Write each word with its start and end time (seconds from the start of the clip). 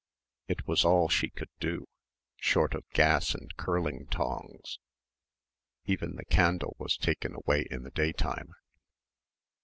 It 0.47 0.67
was 0.67 0.83
all 0.83 1.09
she 1.09 1.29
could 1.29 1.51
do 1.59 1.85
short 2.35 2.73
of 2.73 2.89
gas 2.89 3.35
and 3.35 3.55
curling 3.55 4.07
tongs. 4.07 4.79
Even 5.85 6.15
the 6.15 6.25
candle 6.25 6.75
was 6.79 6.97
taken 6.97 7.35
away 7.35 7.67
in 7.69 7.83
the 7.83 7.91
day 7.91 8.11
time. 8.11 8.55